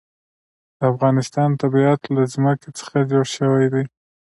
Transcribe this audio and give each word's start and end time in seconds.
د 0.77 0.79
افغانستان 0.91 1.49
طبیعت 1.61 2.01
له 2.15 2.21
ځمکه 2.33 2.67
څخه 2.79 2.97
جوړ 3.11 3.25
شوی 3.35 3.65
دی. 3.73 3.83